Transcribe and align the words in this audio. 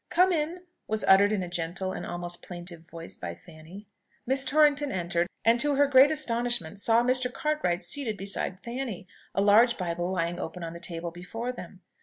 "Come 0.09 0.31
in," 0.31 0.63
was 0.87 1.03
uttered 1.03 1.31
in 1.31 1.43
a 1.43 1.47
gentle 1.47 1.91
and 1.93 2.07
almost 2.07 2.41
plaintive 2.41 2.89
voice 2.89 3.15
by 3.15 3.35
Fanny. 3.35 3.85
Miss 4.25 4.43
Torrington 4.43 4.91
entered, 4.91 5.27
and, 5.45 5.59
to 5.59 5.75
her 5.75 5.85
great 5.85 6.09
astonishment, 6.09 6.79
saw 6.79 7.03
Mr. 7.03 7.31
Cartwright 7.31 7.83
seated 7.83 8.17
beside 8.17 8.61
Fanny, 8.61 9.07
a 9.35 9.43
large 9.43 9.77
Bible 9.77 10.11
lying 10.11 10.39
open 10.39 10.63
on 10.63 10.73
the 10.73 10.79
table 10.79 11.11
before 11.11 11.51
them. 11.51 11.81